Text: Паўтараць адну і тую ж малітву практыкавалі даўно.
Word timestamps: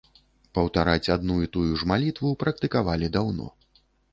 Паўтараць 0.57 1.11
адну 1.17 1.35
і 1.47 1.51
тую 1.57 1.67
ж 1.81 1.89
малітву 1.91 2.35
практыкавалі 2.45 3.15
даўно. 3.19 3.47